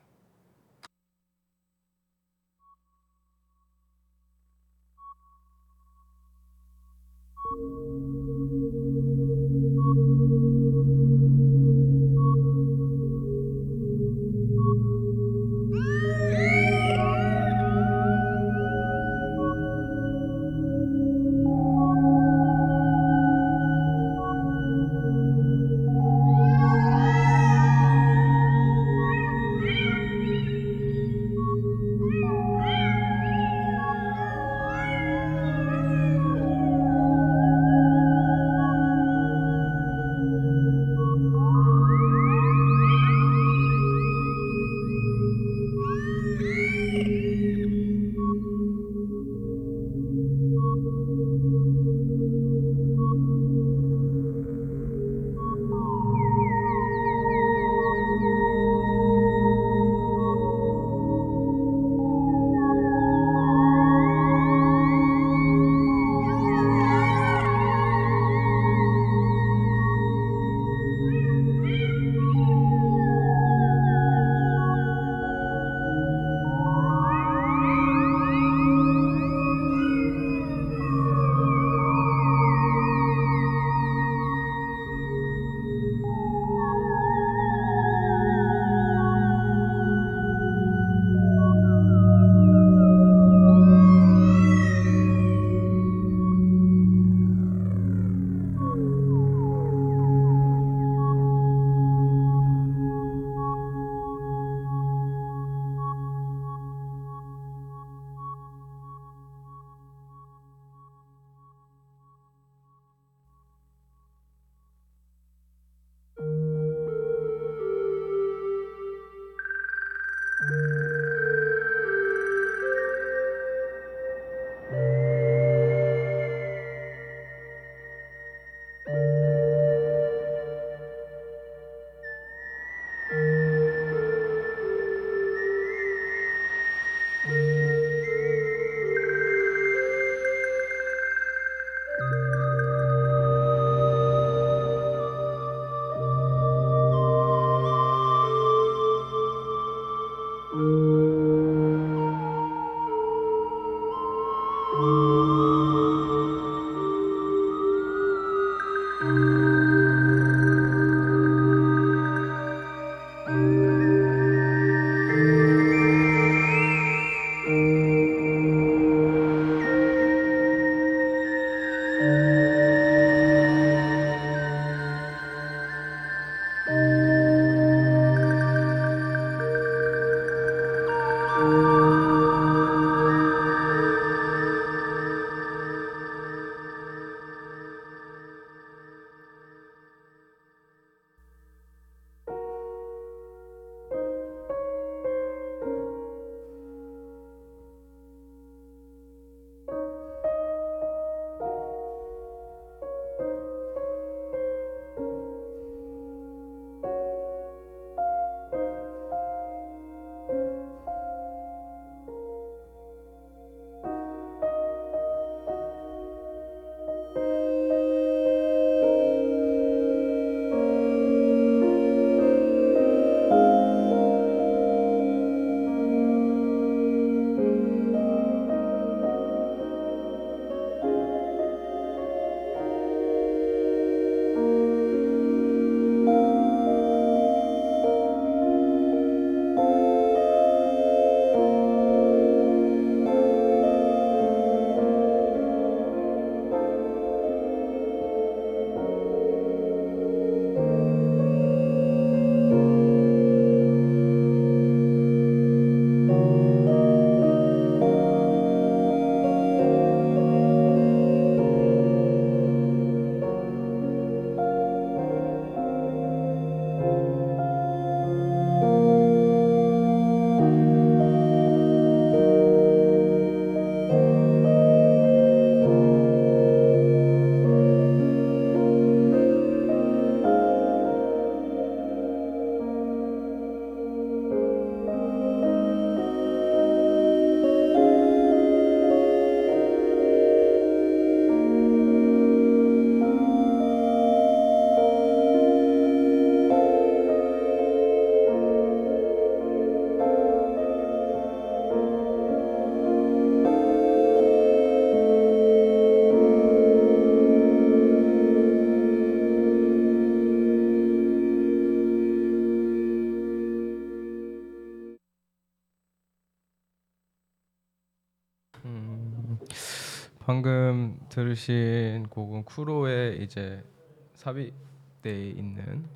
[321.17, 323.65] 들으신 곡은 쿠로의 이제
[324.13, 325.89] 삽입돼 있는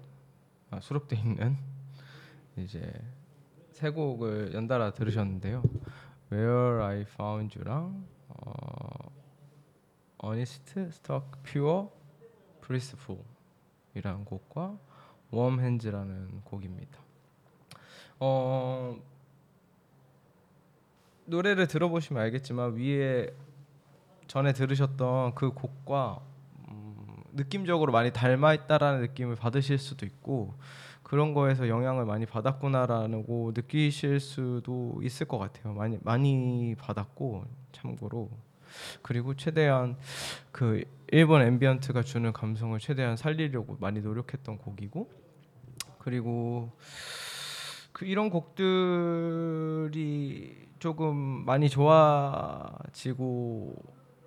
[0.71, 1.59] 아, 수록돼 있는
[2.57, 2.91] 이제
[3.71, 5.63] 세 곡을 연달아 들으셨는데요.
[6.33, 9.11] Where I Found You랑 어,
[10.25, 11.89] Honest, Stuck, Pure,
[12.67, 13.23] Blissful
[13.95, 14.79] 이라는 곡과
[15.35, 16.99] Warm Hands라는 곡입니다.
[18.21, 18.99] 어,
[21.27, 23.35] 노래를 들어보시면 알겠지만 위에
[24.31, 26.21] 전에 들으셨던 그 곡과
[26.69, 26.95] 음,
[27.33, 30.55] 느낌적으로 많이 닮아 있다라는 느낌을 받으실 수도 있고
[31.03, 35.75] 그런 거에서 영향을 많이 받았구나라고 느끼실 수도 있을 것 같아요.
[35.75, 38.31] 많이 많이 받았고 참고로
[39.03, 39.97] 그리고 최대한
[40.53, 45.11] 그 일본 ambient가 주는 감성을 최대한 살리려고 많이 노력했던 곡이고
[45.99, 46.71] 그리고
[47.93, 49.91] 그 이런 곡들이
[50.79, 53.11] 조금 많이 좋아지고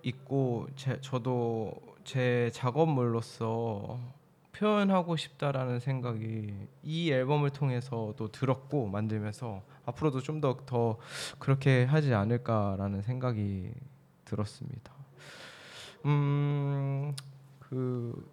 [0.04, 1.74] 있고 제, 저도
[2.04, 4.00] 제 작업물로서
[4.54, 10.98] 표현하고 싶다라는 생각이 이 앨범을 통해서도 들었고 만들면서 앞으로도 좀 더 더
[11.40, 13.72] 그렇게 하지 않을까라는 생각이
[14.26, 14.94] 들었습니다.
[16.06, 17.16] 음,
[17.60, 18.30] 그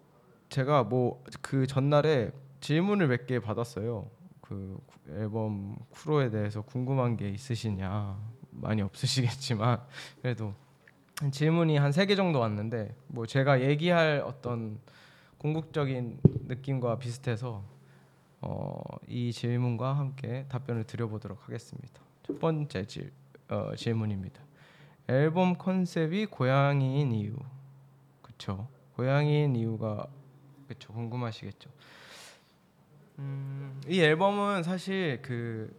[0.49, 4.07] 제가 뭐 그 전날에 질문을 몇 개 받았어요.
[4.41, 8.17] 그 앨범 쿠로에 대해서 궁금한 게 있으시냐?
[8.51, 9.81] 많이 없으시겠지만
[10.21, 10.53] 그래도
[11.29, 14.79] 질문이 한 세 개 정도 왔는데 뭐 제가 얘기할 어떤
[15.37, 17.63] 궁극적인 느낌과 비슷해서
[18.41, 22.01] 어, 이 질문과 함께 답변을 드려보도록 하겠습니다.
[22.23, 23.11] 첫 번째 질,
[23.49, 24.41] 어, 질문입니다.
[25.07, 27.35] 앨범 컨셉이 고양이인 이유,
[28.21, 28.67] 그쵸?
[28.95, 30.07] 고양이인 이유가
[30.67, 30.93] 그쵸?
[30.93, 31.69] 궁금하시겠죠?
[33.19, 35.71] 음, 이 앨범은 사실 그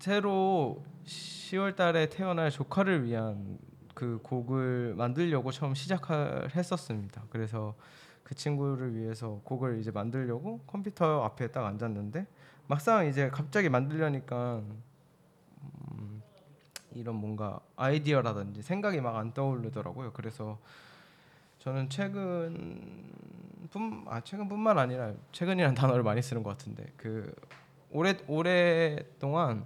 [0.00, 3.58] 새로 10월달에 태어날 조카를 위한
[3.94, 7.22] 그 곡을 만들려고 처음 시작을 했었습니다.
[7.30, 7.74] 그래서
[8.22, 12.26] 그 친구를 위해서 곡을 이제 만들려고 컴퓨터 앞에 딱 앉았는데
[12.68, 14.62] 막상 이제 갑자기 만들려니까
[15.62, 16.22] 음,
[16.94, 20.12] 이런 뭔가 아이디어라든지 생각이 막 안 떠오르더라고요.
[20.12, 20.58] 그래서
[21.58, 23.12] 저는 최근
[23.70, 27.34] 뿐, 아 최근뿐만 아니라 최근이라는 단어를 많이 쓰는 것 같은데 그
[27.90, 29.64] 오래 오랫동안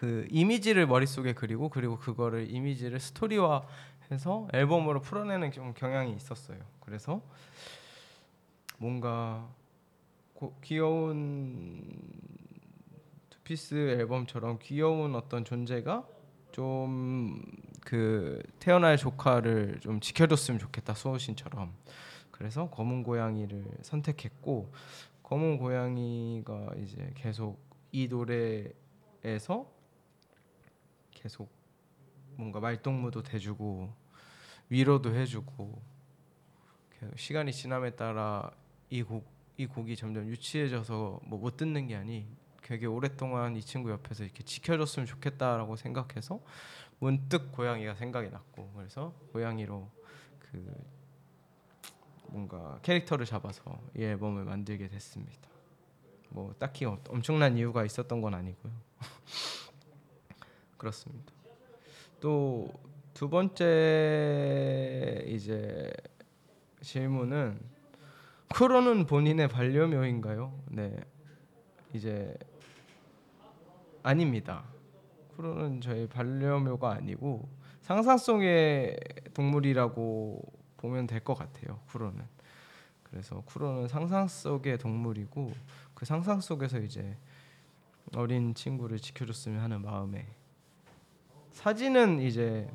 [0.00, 6.58] 그 이미지를 머릿속에 그리고 그리고 그거를 이미지를 스토리화해서 앨범으로 풀어내는 좀 경향이 있었어요.
[6.80, 7.20] 그래서
[8.78, 9.46] 뭔가
[10.32, 11.84] 고, 귀여운
[13.28, 16.06] 투피스 앨범처럼 귀여운 어떤 존재가
[16.52, 21.72] 좀 그 태어날 조카를 좀 지켜줬으면 좋겠다 수호신처럼
[22.30, 24.72] 그래서 검은 고양이를 선택했고
[25.22, 27.58] 검은 고양이가 이제 계속
[27.92, 29.79] 이 노래에서
[31.20, 31.50] 계속
[32.36, 33.92] 뭔가 말동무도 돼주고
[34.70, 35.82] 위로도 해주고
[37.16, 38.50] 시간이 지남에 따라
[38.90, 42.26] 이 곡 이 곡이 점점 유치해져서 뭐 못 듣는 게 아니
[42.62, 46.40] 되게 오랫동안 이 친구 옆에서 이렇게 지켜줬으면 좋겠다라고 생각해서
[46.98, 49.90] 문득 고양이가 생각이 났고 그래서 고양이로
[50.38, 50.74] 그
[52.28, 55.48] 뭔가 캐릭터를 잡아서 이 앨범을 만들게 됐습니다.
[56.30, 58.72] 뭐 딱히 어- 엄청난 이유가 있었던 건 아니고요.
[60.80, 61.32] 그렇습니다.
[62.20, 65.92] 또 두 번째 이제
[66.80, 67.60] 질문은
[68.54, 70.58] 쿠로는 본인의 반려묘인가요?
[70.70, 70.96] 네,
[71.92, 72.34] 이제
[74.02, 74.64] 아닙니다.
[75.36, 77.46] 쿠로는 저희 반려묘가 아니고
[77.82, 78.98] 상상 속의
[79.34, 81.80] 동물이라고 보면 될 것 같아요.
[81.88, 82.24] 쿠로는
[83.02, 85.52] 그래서 쿠로는 상상 속의 동물이고
[85.94, 87.18] 그 상상 속에서 이제
[88.16, 90.26] 어린 친구를 지켜줬으면 하는 마음에
[91.52, 92.68] 사진은 이제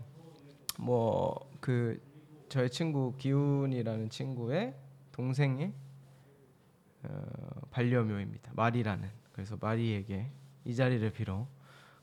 [0.78, 2.00] 뭐 그
[2.48, 4.76] 저의 친구 기훈이라는 친구의
[5.14, 5.74] 동생의
[7.02, 8.52] 어, 반려묘입니다.
[8.54, 10.30] 마리라는 그래서 마리에게
[10.64, 11.48] 이 자리를 빌어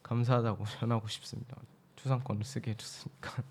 [0.02, 1.56] 감사하다고 전하고 싶습니다.
[1.94, 3.44] 추상권을 쓰게 해줬으니까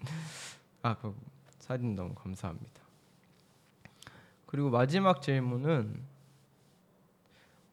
[0.82, 1.16] 아 그
[1.58, 2.82] 사진 너무 감사합니다.
[4.44, 6.04] 그리고 마지막 질문은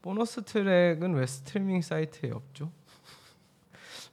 [0.02, 2.72] 보너스 트랙은 왜 스트리밍 사이트에 없죠?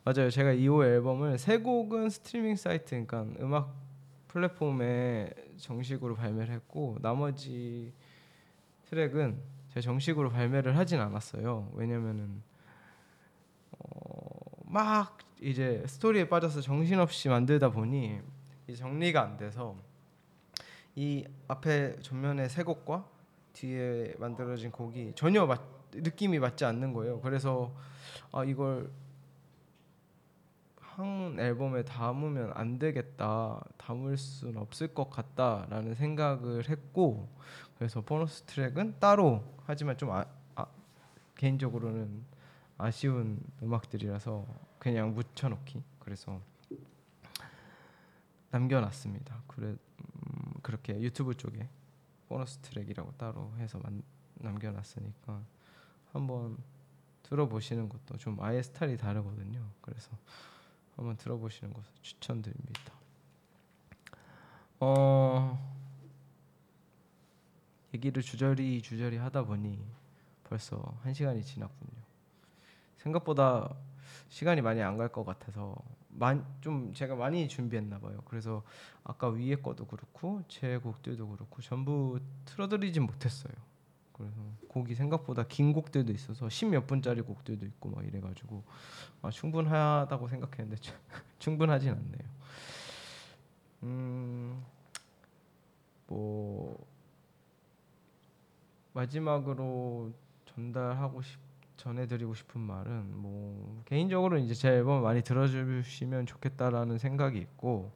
[0.05, 0.29] 맞아요.
[0.29, 3.75] 제가 2호 앨범을 세 곡은 스트리밍 사이트, 그러니까 음악
[4.29, 7.91] 플랫폼에 정식으로 발매를 했고 나머지
[8.91, 11.71] 트랙은 제가 정식으로 발매를 하진 않았어요.
[11.73, 12.43] 왜냐면은
[13.73, 14.37] 어,
[14.67, 18.21] 막 이제 스토리에 빠져서 정신없이 만들다 보니
[18.77, 19.75] 정리가 안 돼서
[20.97, 23.09] 이 앞에 전면에 세 곡과
[23.55, 27.23] 뒤에 만들어진 곡이 전혀 맞, 느낌이 맞지 않는 거예요.
[27.23, 27.75] 그래서
[28.33, 28.91] 아 이걸
[30.97, 37.29] 한 앨범에 담으면 안 되겠다, 담을 수는 없을 것 같다라는 생각을 했고
[37.77, 40.25] 그래서 보너스 트랙은 따로 하지만 좀 아,
[40.55, 40.67] 아,
[41.37, 42.23] 개인적으로는
[42.79, 44.47] 아쉬운 음악들이라서
[44.79, 46.41] 그냥 묻혀놓기 그래서
[48.51, 49.43] 남겨놨습니다.
[49.49, 51.69] 그래 음, 그렇게 유튜브 쪽에
[52.29, 54.01] 보너스 트랙이라고 따로 해서 만,
[54.35, 55.43] 남겨놨으니까
[56.13, 56.57] 한번
[57.25, 59.69] 들어보시는 것도 좀 아예 스타일이 다르거든요.
[59.81, 60.17] 그래서
[60.97, 62.93] 한번 들어보시는 것을 추천드립니다.
[64.81, 65.59] 어
[67.95, 69.79] 얘기를 주저리 주저리 하다 보니
[70.45, 72.03] 벌써 한 시간이 지났군요.
[72.99, 73.75] 생각보다
[74.29, 75.77] 시간이 많이 안 갈 것 같아서
[76.09, 78.23] 만, 좀 제가 많이 준비했나 봐요.
[78.27, 78.63] 그래서
[79.03, 83.53] 아까 위에 거도 그렇고 제 곡들도 그렇고 전부 틀어드리진 못했어요.
[84.15, 84.37] 그래서
[84.69, 88.63] 곡이 생각보다 긴 곡들도 있어서 십몇 분짜리 곡들도 있고 막 이래가지고
[89.23, 90.95] 아, 충분하다고 생각했는데 추-
[91.41, 92.35] 충분하진 않네요.
[93.83, 94.65] 음,
[96.07, 96.87] 뭐
[98.93, 100.13] 마지막으로
[100.47, 101.41] 전달하고 싶
[101.77, 107.93] 전해드리고 싶은 말은 뭐 개인적으로 이제 제 앨범 많이 들어주시면 좋겠다라는 생각이 있고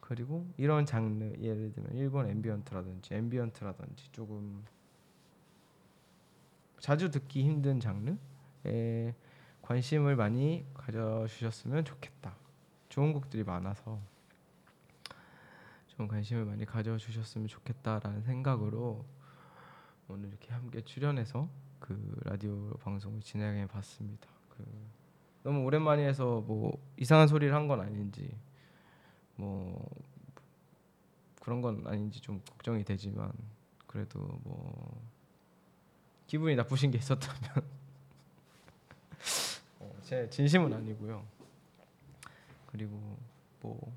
[0.00, 4.64] 그리고 이런 장르 예를 들면 일본 ambient라든지 ambient라든지 조금
[6.80, 9.14] 자주 듣기 힘든 장르에
[9.62, 12.34] 관심을 많이 가져주셨으면 좋겠다.
[12.88, 14.00] 좋은 곡들이 많아서
[15.88, 19.04] 좀 관심을 많이 가져주셨으면 좋겠다라는 생각으로
[20.08, 21.48] 오늘 이렇게 함께 출연해서
[21.80, 24.26] 그 라디오 방송을 진행해 봤습니다.
[24.48, 24.64] 그
[25.42, 28.34] 너무 오랜만에 해서 뭐 이상한 소리를 한 건 아닌지
[29.36, 29.88] 뭐
[31.40, 33.32] 그런 건 아닌지 좀 걱정이 되지만
[33.86, 35.07] 그래도 뭐
[36.28, 37.64] 기분이 나쁘신 게 있었다면
[39.80, 41.26] 어, 제 진심은 아니고요.
[42.66, 43.18] 그리고
[43.60, 43.92] 뭐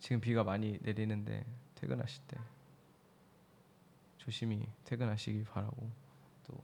[0.00, 1.44] 지금 비가 많이 내리는데
[1.76, 2.36] 퇴근하실 때
[4.18, 5.88] 조심히 퇴근하시길 바라고
[6.46, 6.60] 또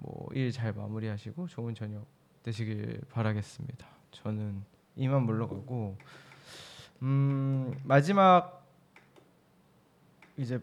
[0.00, 2.06] 뭐 일 잘 마무리하시고 좋은 저녁
[2.44, 3.86] 되시길 바라겠습니다.
[4.12, 4.62] 저는
[4.96, 5.96] 이만 물러가고
[7.02, 8.64] 음 마지막
[10.36, 10.60] 이제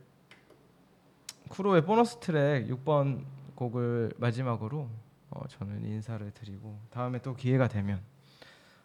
[1.50, 3.26] 쿠로의 보너스 트랙 6번
[3.56, 4.90] 곡을 마지막으로
[5.30, 8.02] 어, 저는 인사를 드리고 다음에 또 기회가 되면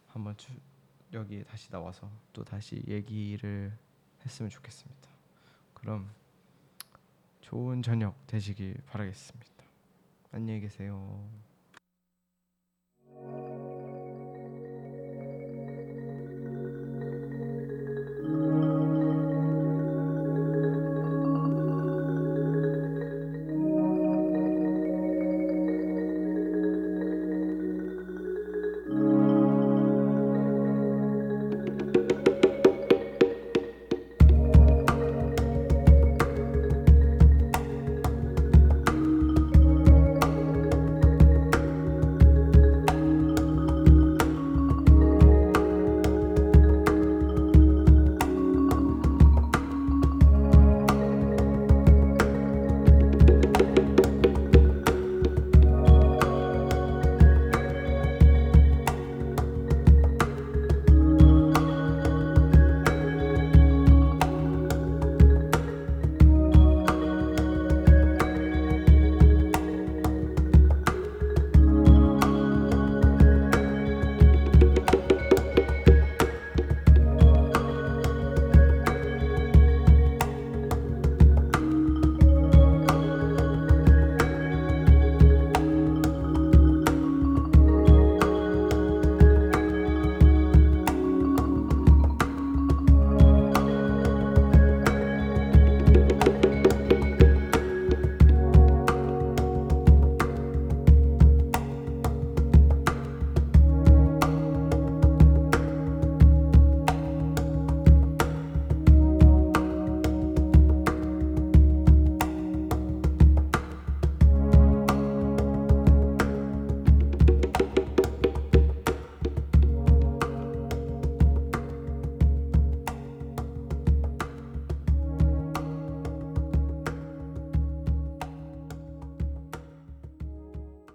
[0.07, 0.51] 한번 주,
[1.13, 3.71] 여기 다시 나와서 또 다시 얘기를
[4.25, 5.09] 했으면 좋겠습니다.
[5.73, 6.09] 그럼
[7.41, 9.51] 좋은 저녁 되시길 바라겠습니다.
[10.31, 11.50] 안녕히 계세요.